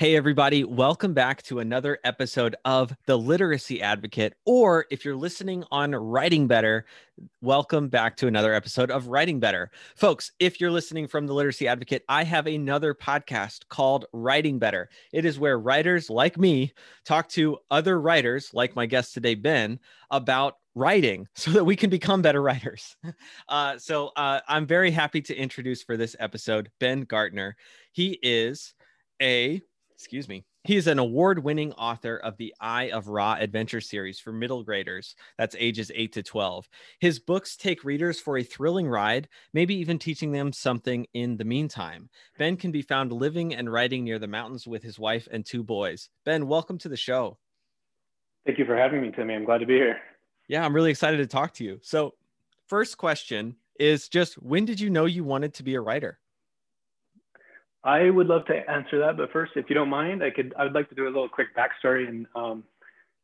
[0.00, 4.32] Hey, everybody, welcome back to another episode of The Literacy Advocate.
[4.46, 6.86] Or if you're listening on Writing Better,
[7.42, 9.70] welcome back to another episode of Writing Better.
[9.96, 14.88] Folks, if you're listening from The Literacy Advocate, I have another podcast called Writing Better.
[15.12, 16.72] It is where writers like me
[17.04, 19.78] talk to other writers, like my guest today, Ben,
[20.10, 22.96] about writing so that we can become better writers.
[23.50, 27.54] Uh, so uh, I'm very happy to introduce for this episode Ben Gartner.
[27.92, 28.72] He is
[29.20, 29.60] a
[30.00, 30.46] excuse me.
[30.64, 34.64] He is an award winning author of the Eye of Ra adventure series for middle
[34.64, 36.66] graders, that's ages 8 to 12.
[37.00, 41.44] His books take readers for a thrilling ride, maybe even teaching them something in the
[41.44, 42.08] meantime.
[42.38, 45.62] Ben can be found living and writing near the mountains with his wife and two
[45.62, 46.08] boys.
[46.24, 47.36] Ben, welcome to the show.
[48.46, 49.34] Thank you for having me, Timmy.
[49.34, 49.98] I'm glad to be here.
[50.48, 51.78] Yeah, I'm really excited to talk to you.
[51.82, 52.14] So,
[52.68, 56.19] first question is just when did you know you wanted to be a writer?
[57.82, 60.52] I would love to answer that, but first, if you don't mind, I could.
[60.58, 62.64] I would like to do a little quick backstory, and um,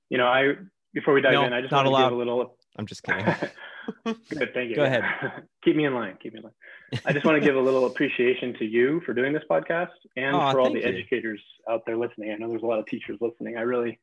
[0.09, 0.55] you know, I
[0.95, 2.57] before we dive no, in, I just want to give a little.
[2.79, 3.25] I'm just kidding.
[4.05, 4.77] Good, thank you.
[4.77, 5.03] Go ahead.
[5.65, 6.17] Keep me in line.
[6.23, 7.03] Keep me in line.
[7.05, 10.35] I just want to give a little appreciation to you for doing this podcast and
[10.35, 10.87] Aw, for all the you.
[10.87, 12.33] educators out there listening.
[12.33, 13.57] I know there's a lot of teachers listening.
[13.57, 13.99] I really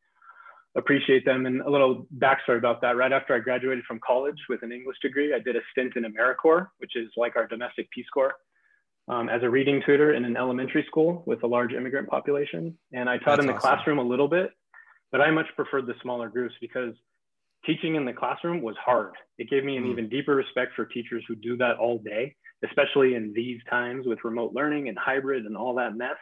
[0.76, 1.46] appreciate them.
[1.46, 2.96] And a little backstory about that.
[2.96, 6.04] Right after I graduated from college with an English degree, I did a stint in
[6.04, 8.34] AmeriCorps, which is like our domestic Peace Corps
[9.08, 12.78] um, as a reading tutor in an elementary school with a large immigrant population.
[12.94, 13.62] And I taught That's in the awesome.
[13.76, 14.52] classroom a little bit,
[15.12, 16.94] but I much preferred the smaller groups because
[17.66, 19.14] teaching in the classroom was hard.
[19.38, 19.92] It gave me an Mm.
[19.92, 24.24] even deeper respect for teachers who do that all day, especially in these times with
[24.24, 26.18] remote learning and hybrid and all that mess.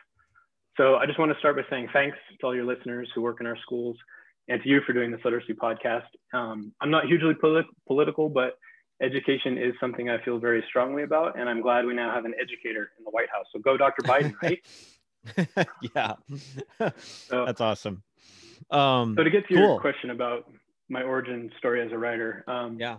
[0.78, 3.42] So I just want to start by saying thanks to all your listeners who work
[3.42, 3.98] in our schools
[4.48, 6.08] and to you for doing this literacy podcast.
[6.34, 8.58] Um, I'm not hugely polit- political, but
[9.02, 12.34] education is something I feel very strongly about, and I'm glad we now have an
[12.40, 13.46] educator in the White House.
[13.54, 14.04] So go, Dr.
[14.04, 15.68] Biden, right?
[15.96, 16.14] yeah.
[17.28, 18.04] So, That's awesome.
[18.70, 19.64] Um, so to get to cool.
[19.64, 20.50] your question about
[20.90, 22.98] my origin story as a writer, um, yeah.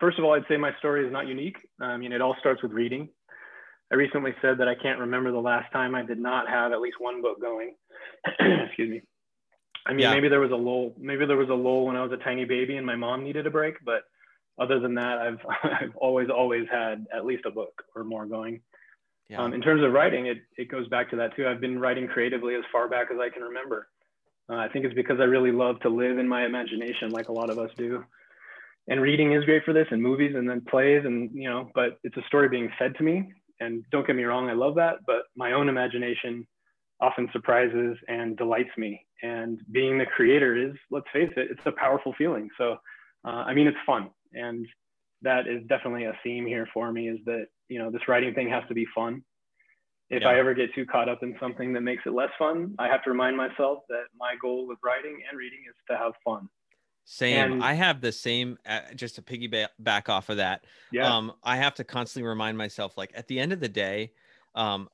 [0.00, 1.56] first of all, I'd say my story is not unique.
[1.80, 3.08] I mean, it all starts with reading.
[3.92, 6.80] I recently said that I can't remember the last time I did not have at
[6.80, 7.74] least one book going.
[8.40, 9.02] Excuse me.
[9.86, 10.14] I mean, Yeah.
[10.14, 10.94] maybe there was a lull.
[10.98, 13.46] Maybe there was a lull when I was a tiny baby and my mom needed
[13.46, 13.76] a break.
[13.84, 14.02] But
[14.58, 18.60] other than that, I've I've always always had at least a book or more going.
[19.28, 19.42] Yeah.
[19.42, 21.46] Um, in terms of writing, it it goes back to that too.
[21.46, 23.88] I've been writing creatively as far back as I can remember.
[24.48, 27.32] Uh, I think it's because I really love to live in my imagination, like a
[27.32, 28.04] lot of us do.
[28.88, 31.70] And reading is great for this, and movies, and then plays, and you know.
[31.74, 34.76] But it's a story being fed to me, and don't get me wrong, I love
[34.76, 34.98] that.
[35.06, 36.46] But my own imagination
[37.00, 39.04] often surprises and delights me.
[39.22, 42.48] And being the creator is, let's face it, it's a powerful feeling.
[42.58, 42.76] So,
[43.24, 44.66] uh, I mean, it's fun, and
[45.22, 47.08] that is definitely a theme here for me.
[47.08, 49.22] Is that you know this writing thing has to be fun.
[50.08, 50.28] If Yeah.
[50.28, 53.02] I ever get too caught up in something that makes it less fun, I have
[53.04, 56.48] to remind myself that my goal with writing and reading is to have fun.
[57.08, 57.52] Same.
[57.52, 60.64] and- I have the same, uh, just to piggyback off of that.
[60.90, 61.12] Yeah.
[61.16, 64.12] Um, I have to constantly remind myself, like at the end of the day,
[64.56, 64.88] um,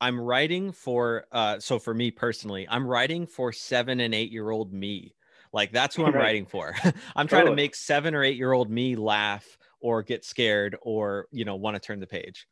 [0.00, 4.48] I'm writing for, uh, so for me personally, I'm writing for seven and eight year
[4.50, 5.14] old me.
[5.52, 6.22] Like that's who I'm Right.
[6.22, 6.74] writing for.
[7.16, 11.26] I'm trying to make seven or eight year old me laugh or get scared or,
[11.32, 12.46] you know, want to turn the page.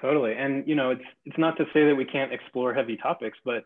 [0.00, 0.34] Totally.
[0.34, 3.64] And you know, it's it's not to say that we can't explore heavy topics, but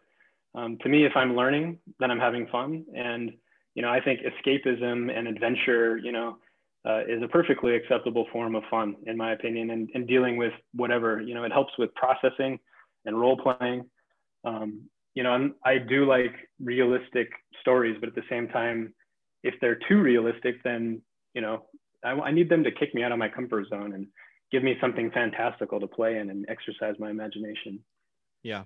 [0.55, 2.85] um, to me, if I'm learning, then I'm having fun.
[2.97, 3.33] And
[3.75, 6.39] you know, I think escapism and adventure, you know,
[6.85, 9.71] uh, is a perfectly acceptable form of fun, in my opinion.
[9.71, 12.59] And, and dealing with whatever, you know, it helps with processing
[13.05, 13.85] and role playing.
[14.45, 18.95] Um, you know, I'm, I do like realistic stories, but at the same time,
[19.43, 21.03] if they're too realistic, then
[21.35, 21.67] you know,
[22.05, 24.07] I, I need them to kick me out of my comfort zone and
[24.51, 27.81] give me something fantastical to play in and exercise my imagination.
[28.43, 28.65] Yeah.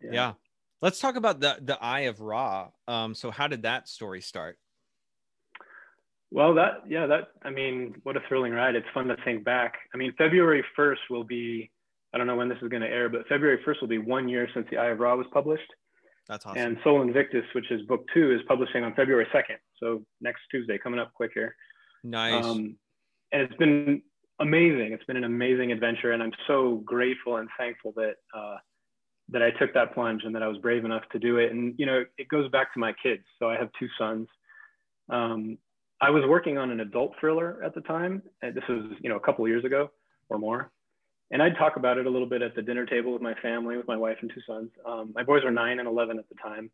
[0.00, 0.32] Yeah.
[0.80, 2.68] Let's talk about the, the eye of Ra.
[2.88, 4.58] Um, so how did that story start?
[6.30, 8.76] Well, that, yeah, that, I mean, what a thrilling ride.
[8.76, 9.74] It's fun to think back.
[9.92, 11.70] I mean, February 1st will be,
[12.12, 14.28] I don't know when this is going to air, but February 1st will be one
[14.28, 15.70] year since The Eye of Ra was published.
[16.28, 16.60] That's awesome.
[16.60, 19.56] And Sol Invictus, which is book two, is publishing on February 2nd.
[19.78, 21.54] So next Tuesday, coming up quick here.
[22.04, 22.44] nice.
[22.44, 22.76] Um,
[23.32, 24.02] and it's been
[24.40, 24.92] amazing.
[24.92, 28.56] It's been an amazing adventure, and I'm so grateful and thankful that uh,
[29.28, 31.52] that I took that plunge and that I was brave enough to do it.
[31.52, 33.22] And you know, it goes back to my kids.
[33.38, 34.26] So I have two sons.
[35.08, 35.58] Um,
[36.00, 38.22] I was working on an adult thriller at the time.
[38.42, 39.90] And this was you know a couple years ago
[40.28, 40.70] or more.
[41.30, 43.76] And I'd talk about it a little bit at the dinner table with my family,
[43.76, 44.70] with my wife and two sons.
[44.84, 46.70] Um, my boys are nine and 11 at the time.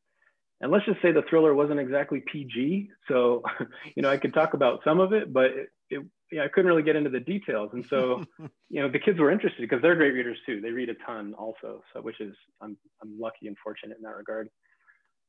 [0.60, 2.88] And let's just say the thriller wasn't exactly PG.
[3.08, 3.42] So,
[3.94, 6.68] you know, I could talk about some of it, but it, it, yeah, I couldn't
[6.68, 7.70] really get into the details.
[7.74, 8.24] And so,
[8.70, 10.60] you know, the kids were interested because they're great readers too.
[10.62, 11.82] They read a ton also.
[11.92, 14.48] So, which is, I'm, I'm lucky and fortunate in that regard.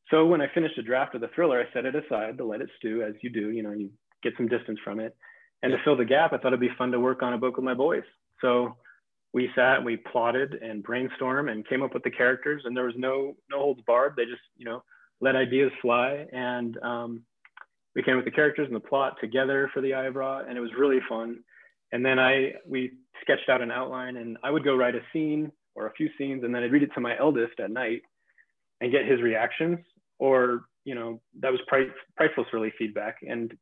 [0.10, 2.62] So when I finished a draft of the thriller, I set it aside to let
[2.62, 3.90] it stew as you do, you know, you
[4.24, 5.16] get some distance from it.
[5.62, 7.58] And to fill the gap, I thought it'd be fun to work on a book
[7.58, 8.04] with my boys.
[8.42, 8.78] So
[9.38, 12.86] we sat, and we plotted and brainstormed and came up with the characters and there
[12.86, 14.16] was no, no holds barred.
[14.18, 14.84] They just, you know,
[15.22, 16.26] let ideas fly.
[16.34, 17.22] And um,
[17.96, 20.58] we came with the characters and the plot together for the Eye of Ra, and
[20.58, 21.38] it was really fun.
[21.92, 25.52] And then I we sketched out an outline, and I would go write a scene
[25.76, 28.02] or a few scenes, and then I'd read it to my eldest at night
[28.82, 29.78] and get his reactions.
[30.18, 33.54] Or you know that was price, priceless, really feedback, and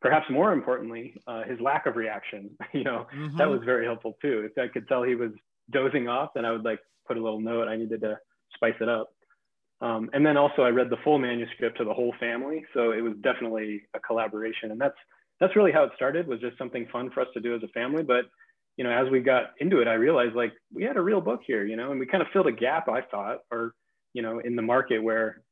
[0.00, 2.50] perhaps more importantly, uh, his lack of reaction.
[2.72, 3.36] you know mm-hmm.
[3.36, 4.48] that was very helpful too.
[4.50, 5.32] If I could tell he was
[5.70, 7.68] dozing off, then I would like put a little note.
[7.68, 8.18] I needed to
[8.54, 9.10] spice it up.
[9.80, 12.64] Um, and then also I read the full manuscript to the whole family.
[12.74, 14.70] So it was definitely a collaboration.
[14.70, 14.96] And that's,
[15.40, 17.68] that's really how it started was just something fun for us to do as a
[17.68, 18.02] family.
[18.02, 18.26] But,
[18.76, 21.40] you know, as we got into it, I realized like we had a real book
[21.46, 23.74] here, you know, and we kind of filled a gap, I thought, or,
[24.12, 25.42] you know, in the market where,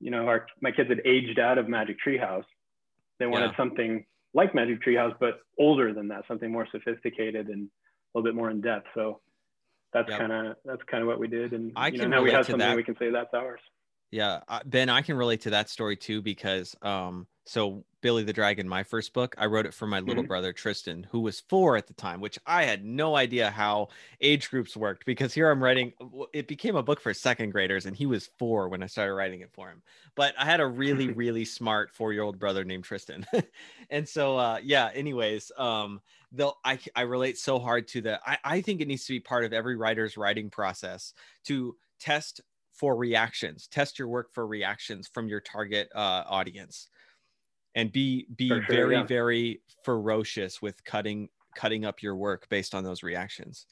[0.00, 2.44] you know, our, my kids had aged out of Magic Treehouse.
[3.18, 3.56] They wanted yeah.
[3.56, 4.04] something
[4.34, 8.50] like Magic Treehouse, but older than that, something more sophisticated and a little bit more
[8.50, 8.86] in depth.
[8.94, 9.20] So
[9.92, 10.18] that's yep.
[10.18, 12.46] kind of that's kind of what we did and I you know, now we have
[12.46, 12.76] something that.
[12.76, 13.60] we can say that's ours
[14.10, 18.68] yeah ben i can relate to that story too because um so billy the dragon
[18.68, 20.28] my first book i wrote it for my little mm-hmm.
[20.28, 23.88] brother tristan who was four at the time which i had no idea how
[24.20, 25.92] age groups worked because here i'm writing
[26.32, 29.40] it became a book for second graders and he was four when i started writing
[29.40, 29.82] it for him.
[30.14, 33.26] But i had a really really smart four year old brother named tristan.
[33.90, 38.38] And so uh yeah anyways um though I, I relate so hard to the I,
[38.44, 42.42] I think it needs to be part of every writer's writing process to test
[42.72, 46.88] for reactions test your work for reactions from your target uh, audience
[47.78, 49.04] and be be sure, very yeah.
[49.04, 53.66] very ferocious with cutting cutting up your work based on those reactions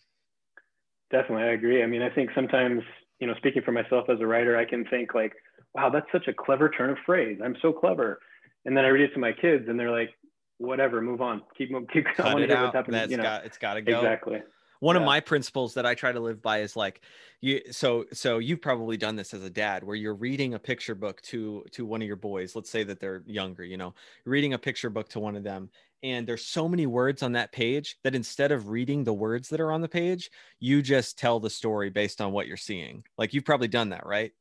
[1.10, 2.82] definitely i agree i mean i think sometimes
[3.20, 5.32] you know speaking for myself as a writer i can think like
[5.74, 8.20] wow that's such a clever turn of phrase i'm so clever
[8.64, 10.10] and then i read it to my kids and they're like
[10.58, 12.04] whatever, move on, keep keep.
[12.16, 12.98] Cut I want to hear what's happening.
[12.98, 13.98] That's you know, got, it's got to go.
[13.98, 14.42] Exactly.
[14.86, 15.02] One yeah.
[15.02, 17.00] of my principles that I try to live by is like
[17.40, 20.94] you so so you've probably done this as a dad where you're reading a picture
[20.94, 23.94] book to to one of your boys let's say that they're younger you know
[24.24, 25.68] reading a picture book to one of them
[26.04, 29.60] and there's so many words on that page that instead of reading the words that
[29.60, 30.30] are on the page
[30.60, 34.06] you just tell the story based on what you're seeing like you've probably done that
[34.06, 34.32] right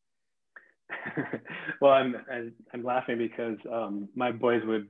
[1.82, 2.16] well i'm
[2.74, 4.88] i'm laughing because um, my boys would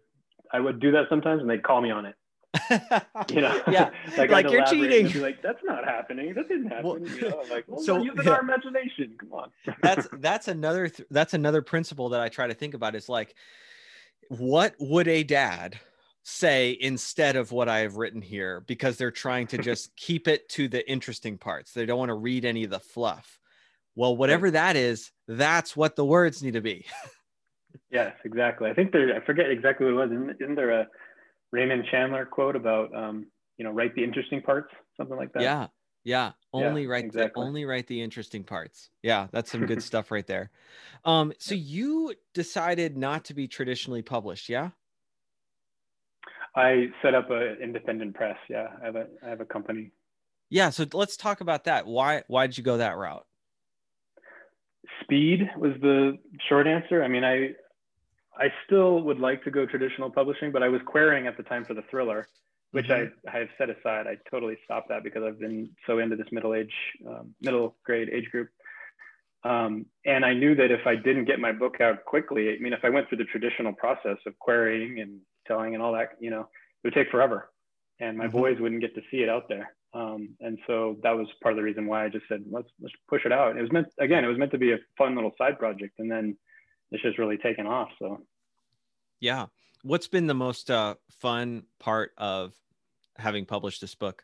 [0.51, 2.15] I would do that sometimes, and they'd call me on it.
[3.29, 5.21] You know, yeah, like, like you're cheating.
[5.21, 6.33] like that's not happening.
[6.33, 6.85] That didn't happen.
[6.85, 8.31] Well, you know, like, well, so using yeah.
[8.31, 9.15] our imagination.
[9.19, 9.51] Come on.
[9.81, 12.95] that's that's another th- that's another principle that I try to think about.
[12.95, 13.35] Is like,
[14.29, 15.79] what would a dad
[16.23, 18.63] say instead of what I have written here?
[18.67, 21.73] Because they're trying to just keep it to the interesting parts.
[21.73, 23.39] They don't want to read any of the fluff.
[23.95, 26.85] Well, whatever that is, that's what the words need to be.
[27.91, 28.69] Yes, exactly.
[28.69, 30.11] I think there, I forget exactly what it was.
[30.11, 30.87] Isn't, isn't there a
[31.55, 35.41] Raymond Chandler quote about, um, you know, write the interesting parts, something like that?
[35.41, 35.67] Yeah.
[36.03, 36.33] Yeah.
[36.51, 37.41] Only yeah, write exactly.
[37.41, 38.89] the, only write the interesting parts.
[39.01, 39.27] Yeah.
[39.31, 40.51] That's some good stuff right there.
[41.05, 44.49] Um, so you decided not to be traditionally published.
[44.49, 44.71] Yeah.
[46.55, 48.37] I set up an independent press.
[48.49, 48.67] Yeah.
[48.81, 49.91] I have a, I have a company.
[50.49, 50.69] Yeah.
[50.69, 51.87] So let's talk about that.
[51.87, 53.25] Why, why did you go that route?
[55.01, 56.17] Speed was the
[56.49, 57.01] short answer.
[57.03, 57.51] I mean, I,
[58.37, 61.65] I still would like to go traditional publishing, but I was querying at the time
[61.65, 62.27] for the thriller,
[62.71, 63.27] which mm-hmm.
[63.27, 64.07] I, I have set aside.
[64.07, 66.73] I totally stopped that because I've been so into this middle age,
[67.07, 68.49] um, middle grade age group.
[69.43, 72.73] Um, and I knew that if I didn't get my book out quickly, I mean,
[72.73, 76.31] if I went through the traditional process of querying and telling and all that, you
[76.31, 77.49] know, it would take forever
[77.99, 78.37] and my mm-hmm.
[78.37, 79.73] boys wouldn't get to see it out there.
[79.93, 82.93] Um, and so that was part of the reason why I just said, let's, let's
[83.07, 83.57] push it out.
[83.57, 85.99] It was meant, again, it was meant to be a fun little side project.
[85.99, 86.37] And then
[86.91, 87.89] it's just really taken off.
[87.99, 88.21] So,
[89.19, 89.47] yeah.
[89.83, 92.53] What's been the most uh, fun part of
[93.17, 94.23] having published this book?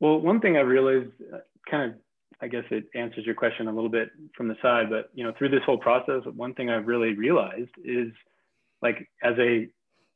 [0.00, 1.38] Well, one thing I realized, uh,
[1.70, 1.98] kind of,
[2.40, 5.32] I guess it answers your question a little bit from the side, but you know,
[5.36, 8.08] through this whole process, one thing I've really realized is,
[8.82, 9.68] like, as a,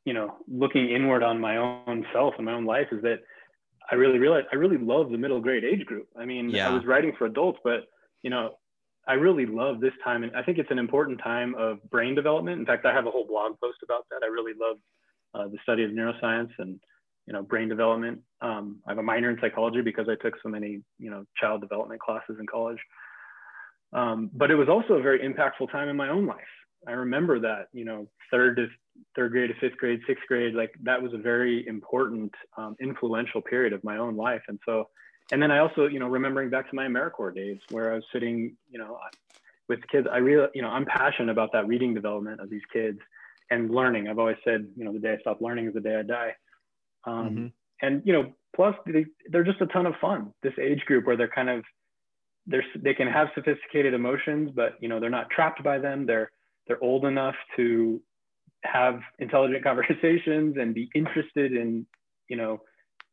[0.05, 3.19] you know, looking inward on my own self and my own life, is that
[3.89, 6.07] I really realized I really love the middle grade age group.
[6.19, 6.69] I mean, yeah.
[6.69, 7.85] I was writing for adults, but
[8.23, 8.55] you know,
[9.07, 12.59] I really love this time, and I think it's an important time of brain development.
[12.59, 14.21] In fact, I have a whole blog post about that.
[14.23, 14.77] I really love
[15.33, 16.79] uh, the study of neuroscience and
[17.27, 18.21] you know brain development.
[18.41, 21.61] Um, I have a minor in psychology because I took so many you know child
[21.61, 22.79] development classes in college.
[23.93, 26.41] Um, but it was also a very impactful time in my own life.
[26.87, 28.67] I remember that, you know, third to
[29.15, 33.41] third grade to fifth grade, sixth grade, like that was a very important, um, influential
[33.41, 34.41] period of my own life.
[34.47, 34.85] And so,
[35.31, 38.03] and then I also, you know, remembering back to my AmeriCorps days where I was
[38.13, 38.97] sitting, you know,
[39.67, 42.99] with kids, I really, you know, I'm passionate about that reading development of these kids
[43.49, 44.07] and learning.
[44.07, 46.35] I've always said, you know, the day I stop learning is the day I die.
[47.05, 47.47] Um, mm-hmm.
[47.81, 50.31] And, you know, plus they, they're just a ton of fun.
[50.43, 51.63] This age group where they're kind of,
[52.45, 56.05] they're, they can have sophisticated emotions, but, you know, they're not trapped by them.
[56.05, 56.31] They're,
[56.67, 58.01] they're old enough to
[58.63, 61.85] have intelligent conversations and be interested in,
[62.27, 62.61] you know,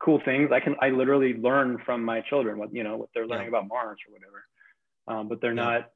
[0.03, 0.51] cool things.
[0.53, 3.59] I can, I literally learn from my children what, you know, what they're learning yeah.
[3.59, 4.45] about Mars or whatever.
[5.09, 5.63] Um, but they're yeah.
[5.63, 5.91] not,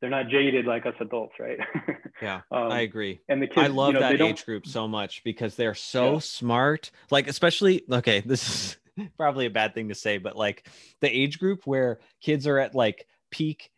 [0.00, 1.58] they're not jaded like us adults, right?
[2.22, 3.20] yeah, um, I agree.
[3.28, 6.14] And the kids, I love you know, that age group so much because they're so
[6.14, 6.18] yeah.
[6.20, 6.90] smart.
[7.10, 10.66] Like, especially, okay, this is probably a bad thing to say, but like
[11.00, 13.70] the age group where kids are at like peak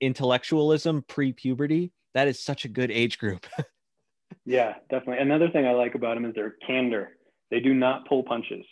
[0.00, 3.46] intellectualism pre puberty, that is such a good age group.
[4.44, 5.18] yeah, definitely.
[5.18, 7.16] Another thing I like about them is their candor.
[7.50, 8.64] They do not pull punches.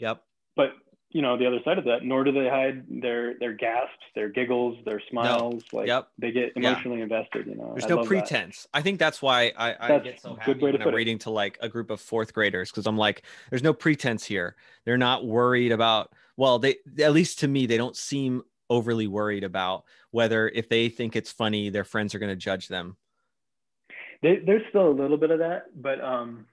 [0.00, 0.22] Yep.
[0.56, 0.72] But
[1.10, 4.28] you know the other side of that nor do they hide their their gasps their
[4.28, 5.78] giggles their smiles no.
[5.78, 6.08] like yep.
[6.18, 7.04] they get emotionally yeah.
[7.04, 8.78] invested you know there's I no pretense that.
[8.78, 11.22] i think that's why i, I get so happy when i'm reading it.
[11.22, 14.98] to like a group of fourth graders because i'm like there's no pretense here they're
[14.98, 19.84] not worried about well they at least to me they don't seem overly worried about
[20.12, 22.96] whether if they think it's funny their friends are going to judge them
[24.22, 26.46] they, there's still a little bit of that but um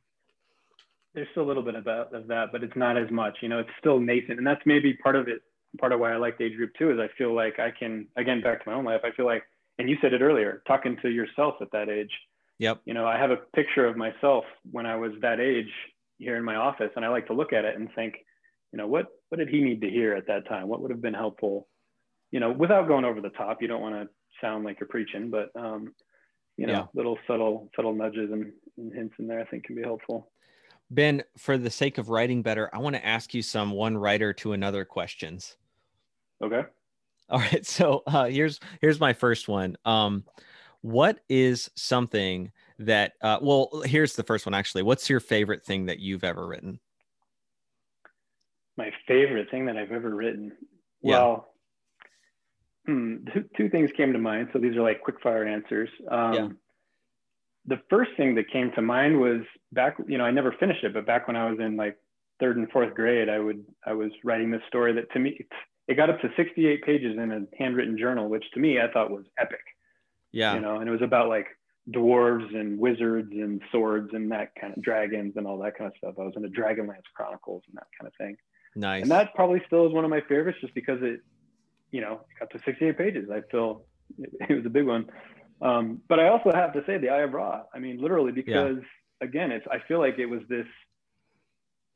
[1.17, 3.39] there's still a little bit about of that, but it's not as much.
[3.41, 5.41] You know, it's still nascent, and that's maybe part of it.
[5.79, 8.05] Part of why I like the age group too is I feel like I can
[8.15, 9.01] again back to my own life.
[9.03, 9.41] I feel like,
[9.79, 12.11] and you said it earlier, talking to yourself at that age.
[12.59, 12.81] Yep.
[12.85, 15.71] You know, I have a picture of myself when I was that age
[16.19, 18.13] here in my office, and I like to look at it and think,
[18.71, 20.67] you know, what what did he need to hear at that time?
[20.67, 21.67] What would have been helpful?
[22.29, 23.59] You know, without going over the top.
[23.59, 24.07] You don't want to
[24.39, 25.95] sound like you're preaching, but um,
[26.57, 26.85] you know, yeah.
[26.93, 30.29] little subtle subtle nudges and, and hints in there I think can be helpful.
[30.89, 34.33] Ben, for the sake of writing better, I want to ask you some one writer
[34.33, 35.57] to another questions.
[36.41, 36.61] Okay.
[37.29, 37.65] All right.
[37.65, 39.77] So uh, here's here's my first one.
[39.83, 40.23] Um,
[40.81, 43.13] what is something that?
[43.21, 44.53] Uh, well, here's the first one.
[44.53, 46.79] Actually, what's your favorite thing that you've ever written?
[48.77, 50.53] My favorite thing that I've ever written.
[51.01, 51.17] Yeah.
[51.17, 51.53] Well,
[52.85, 54.49] hmm, two, two things came to mind.
[54.53, 55.89] So these are like quick fire answers.
[56.09, 56.47] Um, yeah
[57.67, 59.41] the first thing that came to mind was
[59.73, 61.97] back, you know, I never finished it, but back when I was in like
[62.39, 65.45] third and fourth grade, I would, I was writing this story that to me,
[65.87, 69.11] it got up to 68 pages in a handwritten journal, which to me, I thought
[69.11, 69.59] was epic.
[70.31, 70.55] Yeah.
[70.55, 71.47] You know, and it was about like
[71.91, 75.97] dwarves and wizards and swords and that kind of dragons and all that kind of
[75.97, 76.15] stuff.
[76.19, 78.37] I was in the Dragonlance Chronicles and that kind of thing.
[78.75, 79.03] Nice.
[79.03, 81.21] And that probably still is one of my favorites just because it,
[81.91, 83.29] you know, got to 68 pages.
[83.31, 83.83] I feel
[84.19, 85.05] it was a big one.
[85.61, 87.63] Um, but I also have to say the Eye of Ra.
[87.73, 89.27] I mean, literally, because yeah.
[89.27, 90.67] again, it's I feel like it was this.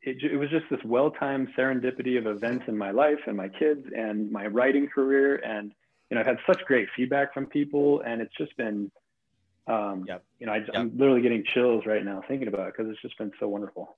[0.04, 3.86] It, it was just this well-timed serendipity of events in my life and my kids
[3.96, 5.72] and my writing career, and
[6.10, 8.92] you know, I've had such great feedback from people, and it's just been,
[9.68, 10.24] um, yep.
[10.40, 13.18] you know, I, am literally getting chills right now thinking about it because it's just
[13.18, 13.96] been so wonderful.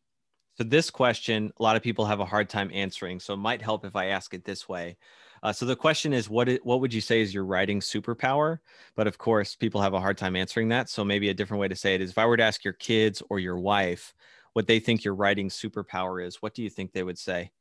[0.56, 3.20] So this question, a lot of people have a hard time answering.
[3.20, 4.98] So it might help if I ask it this way.
[5.44, 8.60] Uh, so the question is, what what would you say is your writing superpower?
[8.96, 10.90] But of course, people have a hard time answering that.
[10.90, 12.74] So maybe a different way to say it is, if I were to ask your
[12.74, 14.14] kids or your wife
[14.54, 17.52] what they think your writing superpower is, what do you think they would say?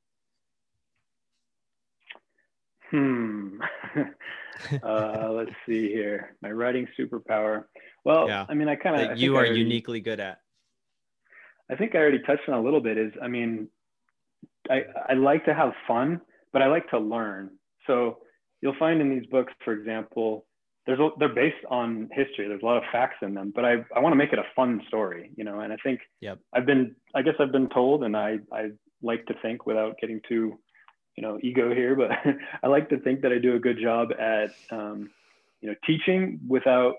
[2.91, 3.59] Hmm.
[4.85, 6.37] uh, let's see here.
[6.41, 7.65] My writing superpower.
[8.05, 8.47] Well, yeah.
[8.49, 10.41] I mean, I kind of you are already, uniquely good at.
[11.69, 12.97] I think I already touched on a little bit.
[12.97, 13.67] Is I mean,
[14.71, 16.21] I I like to have fun
[16.53, 17.51] but I like to learn.
[17.87, 18.19] So
[18.61, 20.47] you'll find in these books, for example,
[20.87, 22.49] there's a, they're based on history.
[22.49, 24.45] There's a lot of facts in them, but I, I want to make it a
[24.57, 25.61] fun story, you know.
[25.61, 26.39] And I think yep.
[26.53, 28.71] I've been, I guess I've been told, and I I
[29.03, 30.59] like to think without getting too,
[31.17, 32.11] you know, ego here, but
[32.63, 35.11] I like to think that I do a good job at, um,
[35.61, 36.95] you know, teaching without,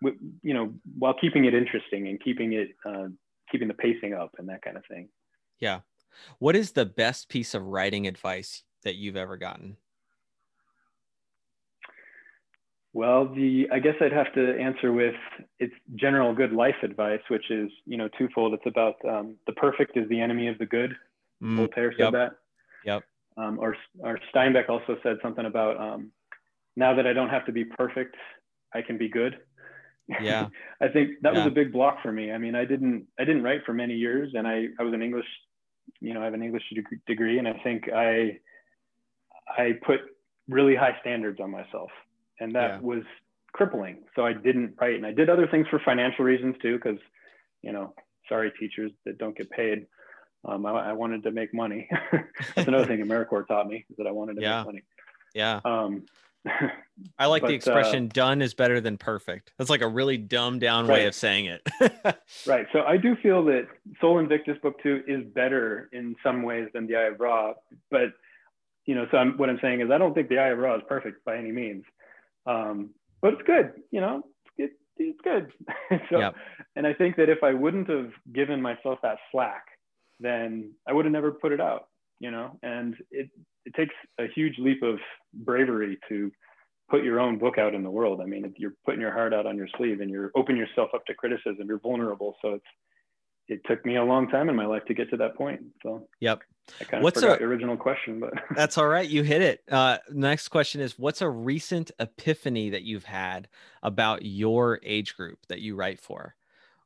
[0.00, 3.08] you know, while keeping it interesting and keeping it, uh,
[3.50, 5.08] keeping the pacing up and that kind of thing.
[5.58, 5.80] Yeah.
[6.38, 9.76] What is the best piece of writing advice that you've ever gotten?
[12.98, 15.14] Well, the I guess I'd have to answer with
[15.60, 18.54] it's general good life advice, which is you know twofold.
[18.54, 20.96] It's about um, the perfect is the enemy of the good.
[21.40, 22.12] Mm, Voltaire said yep.
[22.14, 22.30] that.
[22.84, 23.04] Yep.
[23.36, 26.10] Um, or or Steinbeck also said something about um,
[26.74, 28.16] now that I don't have to be perfect,
[28.74, 29.38] I can be good.
[30.20, 30.48] Yeah.
[30.80, 31.44] I think that yeah.
[31.44, 32.32] was a big block for me.
[32.32, 35.02] I mean, I didn't I didn't write for many years, and I I was an
[35.02, 35.28] English,
[36.00, 36.64] you know, I have an English
[37.06, 38.40] degree, and I think I
[39.56, 40.00] I put
[40.48, 41.90] really high standards on myself.
[42.40, 42.78] And that yeah.
[42.80, 43.02] was
[43.52, 43.98] crippling.
[44.14, 46.98] So I didn't write, and I did other things for financial reasons too, because
[47.62, 47.94] you know,
[48.28, 49.86] sorry teachers that don't get paid.
[50.44, 51.88] Um, I, I, wanted to make money.
[52.54, 54.58] That's another thing AmeriCorps taught me is that I wanted to yeah.
[54.58, 54.82] make money.
[55.34, 55.60] Yeah.
[55.64, 56.04] Um,
[57.18, 59.52] I like but, the expression uh, done is better than perfect.
[59.58, 61.00] That's like a really dumbed down right.
[61.00, 61.68] way of saying it.
[62.46, 62.66] right.
[62.72, 63.66] So I do feel that
[64.00, 67.54] Sol Invictus book two is better in some ways than the Eye of Ra,
[67.90, 68.12] but
[68.86, 70.76] you know, so I'm, what I'm saying is I don't think the Eye of Ra
[70.76, 71.84] is perfect by any means.
[72.46, 72.90] Um,
[73.20, 74.22] but it's good, you know,
[74.56, 75.52] it, it's good.
[76.10, 76.34] so, yep.
[76.76, 79.64] and I think that if I wouldn't have given myself that slack,
[80.20, 81.88] then I would have never put it out,
[82.20, 83.28] you know, and it,
[83.64, 84.98] it takes a huge leap of
[85.34, 86.30] bravery to
[86.90, 88.20] put your own book out in the world.
[88.20, 91.04] I mean, you're putting your heart out on your sleeve and you're opening yourself up
[91.06, 92.36] to criticism, you're vulnerable.
[92.40, 92.64] So it's,
[93.48, 95.60] it took me a long time in my life to get to that point.
[95.82, 96.40] So, yep.
[96.80, 99.08] I kind of what's forgot a, the original question, but that's all right.
[99.08, 99.62] You hit it.
[99.70, 103.48] Uh, next question is what's a recent epiphany that you've had
[103.82, 106.34] about your age group that you write for?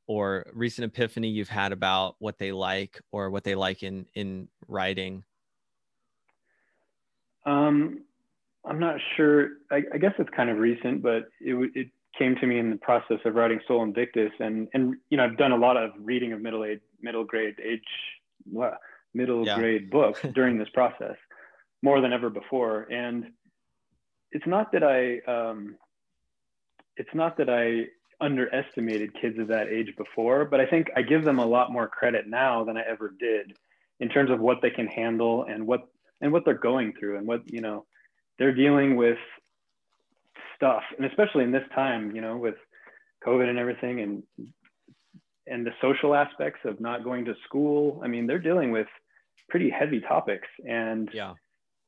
[0.07, 4.49] Or recent epiphany you've had about what they like or what they like in in
[4.69, 5.25] writing?
[7.47, 8.01] Um,
[8.65, 9.51] I'm not sure.
[9.71, 11.89] I, I guess it's kind of recent, but it, would it
[12.19, 15.39] came to me in the process of writing Sol Invictus, and and you know I've
[15.39, 17.81] done a lot of reading of middle age, middle grade age,
[19.15, 19.59] middle yeah.
[19.59, 21.17] grade books during this process,
[21.83, 22.83] more than ever before.
[22.91, 23.31] And
[24.31, 25.77] it's not that I, um,
[26.97, 27.87] it's not that I
[28.25, 31.89] underestimated kids of that age before, but I think I give them a lot more
[31.89, 33.57] credit now than I ever did
[34.01, 35.83] in terms of what they can handle and what
[36.21, 37.85] and what they're going through and what you know
[38.39, 39.19] they're dealing with
[40.63, 42.55] stuff and especially in this time you know with
[43.27, 44.23] covid and everything and
[45.49, 48.87] and the social aspects of not going to school i mean they're dealing with
[49.49, 51.35] pretty heavy topics and yeah.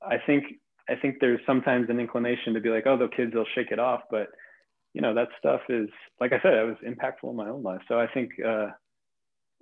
[0.02, 0.45] I think
[0.88, 3.78] i think there's sometimes an inclination to be like oh the kids will shake it
[3.78, 4.26] off but
[4.93, 5.88] you know that stuff is
[6.21, 7.81] like i said it was impactful in my own life.
[7.88, 8.66] So i think uh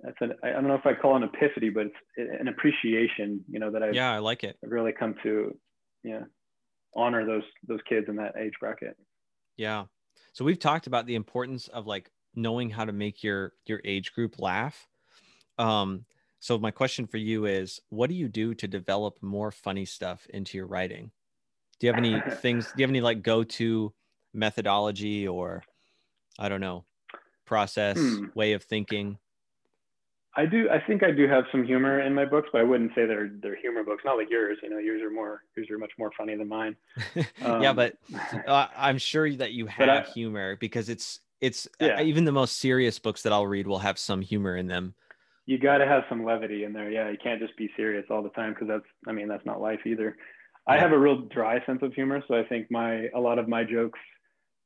[0.01, 1.95] that's an i don't know if i call it an epiphany but it's
[2.41, 4.57] an appreciation you know that i yeah i like it.
[4.63, 5.55] I've really come to
[6.03, 6.23] yeah
[6.95, 8.97] honor those those kids in that age bracket.
[9.57, 9.85] Yeah.
[10.33, 14.13] So we've talked about the importance of like knowing how to make your your age
[14.13, 14.87] group laugh.
[15.57, 16.05] Um
[16.39, 20.27] so my question for you is what do you do to develop more funny stuff
[20.33, 21.11] into your writing?
[21.79, 23.93] Do you have any things do you have any like go-to
[24.33, 25.63] methodology or
[26.39, 26.85] i don't know
[27.45, 28.25] process hmm.
[28.33, 29.17] way of thinking
[30.35, 30.67] I do.
[30.69, 33.29] I think I do have some humor in my books, but I wouldn't say they're
[33.41, 34.03] they're humor books.
[34.03, 34.57] Not like yours.
[34.63, 36.75] You know, yours are more yours are much more funny than mine.
[37.43, 37.97] Um, yeah, but
[38.47, 41.99] uh, I'm sure that you have I, humor because it's it's uh, yeah.
[41.99, 44.95] uh, even the most serious books that I'll read will have some humor in them.
[45.45, 46.89] You got to have some levity in there.
[46.89, 49.61] Yeah, you can't just be serious all the time because that's I mean that's not
[49.61, 50.17] life either.
[50.67, 50.73] Yeah.
[50.73, 53.47] I have a real dry sense of humor, so I think my a lot of
[53.47, 53.99] my jokes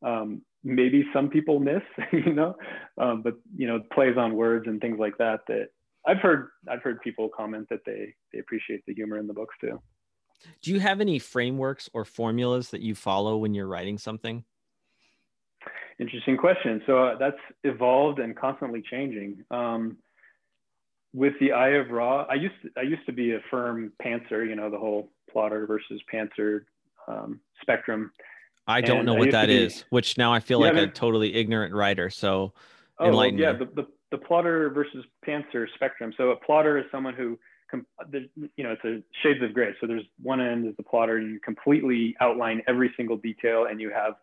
[0.02, 2.56] um, maybe some people miss, you know,
[2.98, 5.42] um, but you know, plays on words and things like that.
[5.48, 5.70] That
[6.06, 9.56] I've heard, I've heard people comment that they they appreciate the humor in the books
[9.62, 9.82] too.
[10.62, 14.44] Do you have any frameworks or formulas that you follow when you're writing something?
[16.00, 16.82] Interesting question.
[16.86, 19.44] So uh, that's evolved and constantly changing.
[19.50, 19.98] Um,
[21.14, 24.48] with the Eye of Ra, I used to, I used to be a firm pantser,
[24.48, 26.62] you know, the whole plotter versus pantser
[27.08, 28.12] um, spectrum.
[28.68, 31.34] I don't and know what that is, which now I feel yeah, like a totally
[31.36, 32.10] ignorant writer.
[32.10, 32.54] So
[33.00, 36.14] oh, well, yeah, the, the, the plotter versus pantser spectrum.
[36.18, 37.40] So a plotter is someone who,
[37.72, 39.74] you know, it's a shades of gray.
[39.80, 43.90] So there's one end is the plotter, you completely outline every single detail, and you
[43.90, 44.16] have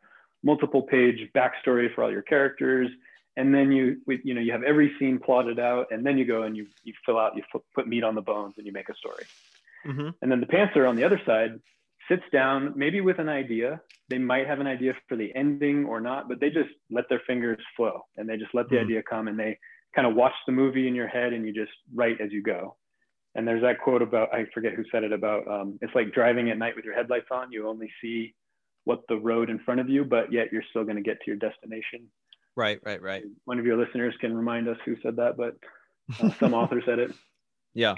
[0.43, 2.91] multiple page backstory for all your characters.
[3.37, 6.45] And then you, you know, you have every scene plotted out, and then you go
[6.45, 7.43] and you you fill out, you
[7.75, 9.25] put meat on the bones, and you make a story.
[9.85, 10.11] Mm-hmm.
[10.23, 11.61] And then the pantser on the other side
[12.09, 13.81] sits down, maybe with an idea.
[14.09, 17.23] They might have an idea for the ending or not, but they just let their
[17.27, 18.85] fingers flow and they just let the mm.
[18.85, 19.59] idea come and they
[19.95, 22.77] kind of watch the movie in your head and you just write as you go.
[23.35, 26.51] And there's that quote about, I forget who said it about, um, it's like driving
[26.51, 27.51] at night with your headlights on.
[27.51, 28.35] You only see
[28.85, 31.27] what the road in front of you, but yet you're still going to get to
[31.27, 32.09] your destination.
[32.55, 33.25] Right, right, right.
[33.45, 35.57] One of your listeners can remind us who said that, but
[36.21, 37.13] uh, some author said it.
[37.73, 37.95] Yeah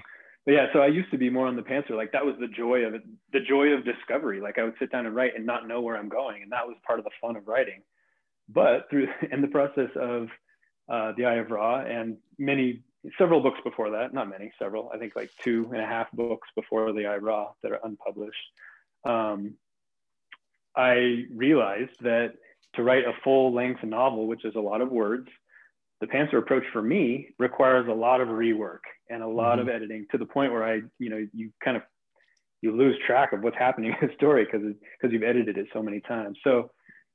[0.46, 1.90] but yeah, so I used to be more on the pantser.
[1.90, 4.40] Like that was the joy of it, the joy of discovery.
[4.40, 6.66] Like I would sit down and write and not know where I'm going, and that
[6.66, 7.82] was part of the fun of writing.
[8.48, 10.28] But through in the process of
[10.88, 12.84] uh, the Eye of Ra and many
[13.18, 16.48] several books before that, not many, several, I think like two and a half books
[16.54, 18.52] before the Eye of Ra that are unpublished.
[19.04, 19.54] Um,
[20.76, 22.34] I realized that
[22.74, 25.28] to write a full length novel, which is a lot of words,
[26.00, 29.68] the Pantser approach for me requires a lot of rework and a lot mm-hmm.
[29.68, 31.82] of editing to the point where I, you know, you kind of
[32.62, 34.66] you lose track of what's happening in the story because
[35.00, 36.38] because you've edited it so many times.
[36.44, 36.70] So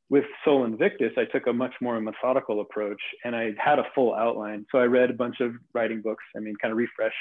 [0.09, 4.13] with Sol Invictus, I took a much more methodical approach and I had a full
[4.13, 4.65] outline.
[4.69, 7.15] So I read a bunch of writing books, I mean, kind of refreshed.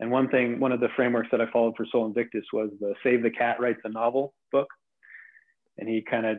[0.00, 2.94] And one thing, one of the frameworks that I followed for Sol Invictus was the
[3.04, 4.66] Save the Cat Writes a Novel book.
[5.78, 6.38] And he kind of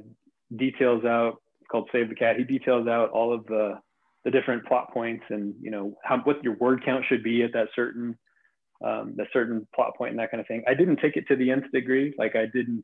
[0.57, 1.37] details out,
[1.71, 3.79] called Save the Cat, he details out all of the,
[4.25, 7.53] the different plot points and, you know, how, what your word count should be at
[7.53, 8.17] that certain,
[8.83, 10.63] um, that certain plot point and that kind of thing.
[10.67, 12.13] I didn't take it to the nth degree.
[12.17, 12.83] Like I didn't,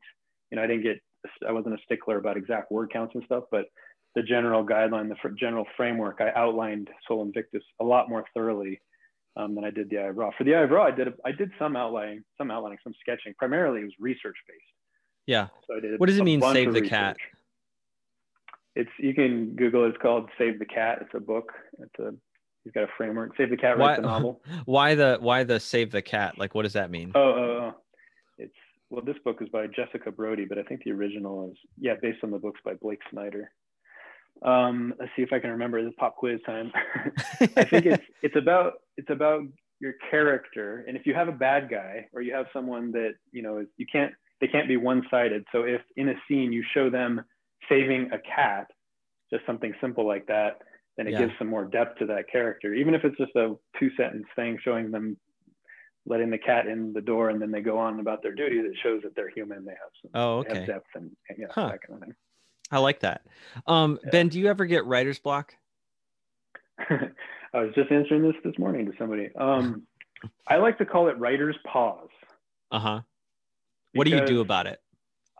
[0.50, 1.00] you know, I didn't get
[1.46, 3.66] I wasn't a stickler about exact word counts and stuff, but
[4.14, 8.80] the general guideline, the general framework, I outlined Sol Invictus a lot more thoroughly
[9.36, 10.30] um, than I did the Eye of Ra.
[10.36, 12.94] For the Eye of Ra, I did a, I did some outlining, some outlining, some
[13.00, 13.34] sketching.
[13.38, 14.60] Primarily, it was research based.
[15.26, 15.48] Yeah.
[15.66, 16.00] So I did.
[16.00, 16.40] What does it mean?
[16.40, 16.90] Save the research.
[16.90, 17.16] cat.
[18.74, 19.84] It's you can Google.
[19.84, 19.90] It.
[19.90, 20.98] It's called Save the Cat.
[21.02, 21.52] It's a book.
[21.78, 22.14] It's a
[22.64, 23.36] he's got a framework.
[23.36, 24.42] Save the Cat writes why, a novel.
[24.64, 26.38] Why the why the Save the Cat?
[26.38, 27.12] Like, what does that mean?
[27.14, 27.74] Oh, oh, oh
[28.92, 32.18] well, this book is by Jessica Brody, but I think the original is, yeah, based
[32.22, 33.50] on the books by Blake Snyder.
[34.42, 36.70] Um, let's see if I can remember the pop quiz time.
[37.56, 39.44] I think it's, it's about, it's about
[39.80, 40.84] your character.
[40.86, 43.66] And if you have a bad guy or you have someone that, you know, is
[43.78, 45.44] you can't, they can't be one-sided.
[45.52, 47.22] So if in a scene you show them
[47.72, 48.66] saving a cat,
[49.32, 50.58] just something simple like that,
[50.96, 51.20] then it yeah.
[51.20, 52.74] gives some more depth to that character.
[52.74, 55.16] Even if it's just a two sentence thing showing them
[56.06, 58.74] letting the cat in the door and then they go on about their duty that
[58.82, 61.68] shows that they're human they have some oh okay have depth and, and yeah huh.
[61.68, 62.14] that kind of thing
[62.70, 63.22] i like that
[63.66, 64.10] um yeah.
[64.10, 65.54] ben do you ever get writer's block
[66.78, 66.94] i
[67.54, 69.82] was just answering this this morning to somebody um
[70.48, 72.08] i like to call it writer's pause
[72.72, 73.00] uh-huh
[73.94, 74.80] what do you do about it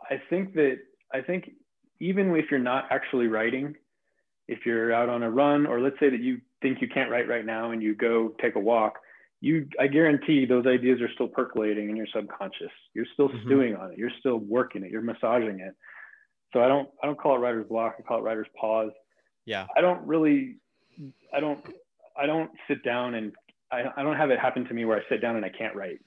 [0.09, 0.77] i think that
[1.13, 1.51] i think
[1.99, 3.75] even if you're not actually writing
[4.47, 7.27] if you're out on a run or let's say that you think you can't write
[7.27, 8.99] right now and you go take a walk
[9.43, 12.71] you i guarantee those ideas are still percolating in your subconscious.
[12.93, 13.45] You're still mm-hmm.
[13.45, 13.97] stewing on it.
[13.97, 14.89] You're still working it.
[14.89, 15.75] You're massaging it.
[16.53, 17.95] So i don't i don't call it writer's block.
[17.99, 18.91] I call it writer's pause.
[19.45, 19.67] Yeah.
[19.75, 20.59] I don't really
[21.35, 21.59] i don't
[22.17, 23.33] i don't sit down and
[23.69, 25.75] I, I don't have it happen to me where i sit down and i can't
[25.75, 25.99] write.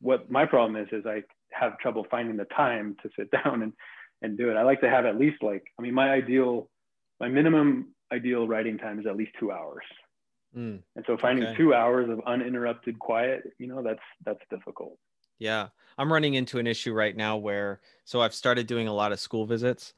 [0.00, 3.72] What my problem is is i have trouble finding the time to sit down and
[4.22, 6.68] and do it i like to have at least like i mean my ideal
[7.20, 9.84] my minimum ideal writing time is at least two hours
[10.56, 11.56] Mm, and so finding okay.
[11.56, 14.98] two hours of uninterrupted quiet, you know, that's that's difficult.
[15.38, 15.68] Yeah.
[15.98, 19.20] I'm running into an issue right now where so I've started doing a lot of
[19.20, 19.94] school visits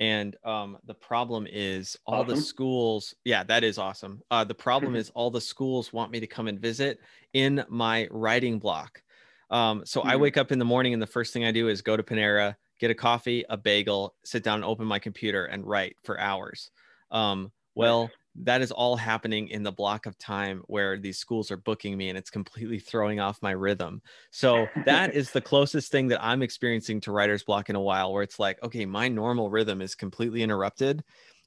[0.00, 2.36] and um, the problem is all awesome.
[2.36, 6.20] the schools yeah that is awesome uh, the problem is all the schools want me
[6.20, 7.00] to come and visit
[7.32, 9.02] in my writing block
[9.50, 10.10] um, so mm-hmm.
[10.10, 12.02] i wake up in the morning and the first thing i do is go to
[12.02, 16.18] panera get a coffee a bagel sit down and open my computer and write for
[16.18, 16.70] hours
[17.10, 18.10] um, well
[18.44, 22.08] that is all happening in the block of time where these schools are booking me
[22.08, 24.00] and it's completely throwing off my rhythm.
[24.30, 28.12] So that is the closest thing that I'm experiencing to writer's block in a while
[28.12, 31.02] where it's like, okay, my normal rhythm is completely interrupted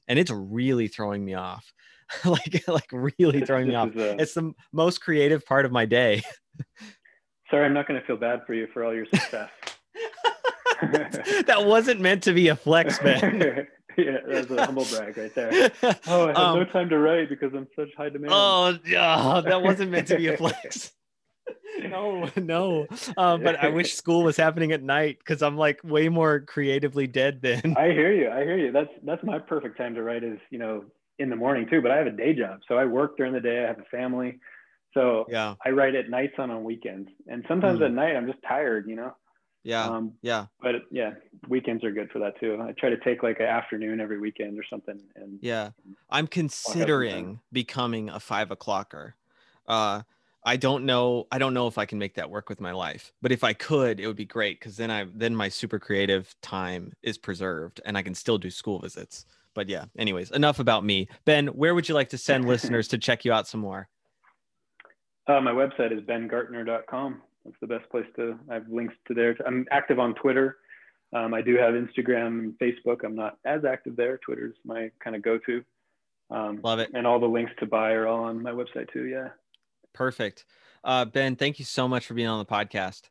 [0.08, 1.72] and it's really throwing me off.
[2.24, 3.94] like like really throwing me off.
[3.96, 4.20] A...
[4.20, 6.22] It's the most creative part of my day.
[7.50, 9.50] Sorry, I'm not going to feel bad for you for all your success.
[11.46, 13.66] that wasn't meant to be a flex, man.
[13.96, 15.70] yeah, that's a humble brag right there.
[16.06, 18.32] Oh, I have um, no time to write because I'm such high demand.
[18.34, 20.92] Oh, yeah, that wasn't meant to be a flex.
[21.82, 22.86] no, no.
[23.16, 27.06] Um, but I wish school was happening at night because I'm like way more creatively
[27.06, 27.74] dead then.
[27.76, 28.30] I hear you.
[28.30, 28.72] I hear you.
[28.72, 30.84] That's that's my perfect time to write is you know
[31.18, 31.80] in the morning too.
[31.80, 33.64] But I have a day job, so I work during the day.
[33.64, 34.38] I have a family,
[34.94, 37.86] so yeah, I write at nights on on weekends, and sometimes mm.
[37.86, 38.88] at night I'm just tired.
[38.88, 39.16] You know.
[39.64, 39.84] Yeah.
[39.84, 40.46] Um, yeah.
[40.60, 41.12] But yeah,
[41.48, 42.58] weekends are good for that too.
[42.60, 45.00] I try to take like an afternoon every weekend or something.
[45.14, 45.70] And yeah,
[46.10, 49.12] I'm considering becoming a five o'clocker.
[49.66, 50.02] Uh,
[50.44, 51.28] I don't know.
[51.30, 53.52] I don't know if I can make that work with my life, but if I
[53.52, 57.80] could, it would be great because then I then my super creative time is preserved
[57.84, 59.24] and I can still do school visits.
[59.54, 61.08] But yeah, anyways, enough about me.
[61.24, 63.88] Ben, where would you like to send listeners to check you out some more?
[65.28, 68.38] Uh, my website is bengartner.com that's the best place to.
[68.50, 69.36] I have links to there.
[69.46, 70.58] I'm active on Twitter.
[71.12, 73.04] Um, I do have Instagram and Facebook.
[73.04, 74.18] I'm not as active there.
[74.18, 75.62] Twitter's my kind of go-to.
[76.30, 76.90] Um, Love it.
[76.94, 79.06] And all the links to buy are all on my website too.
[79.06, 79.28] Yeah.
[79.92, 80.44] Perfect.
[80.84, 83.02] Uh, ben, thank you so much for being on the podcast.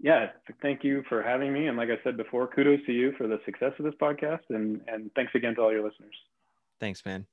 [0.00, 0.26] Yeah,
[0.60, 1.68] thank you for having me.
[1.68, 4.42] And like I said before, kudos to you for the success of this podcast.
[4.50, 6.14] And and thanks again to all your listeners.
[6.80, 7.26] Thanks, man.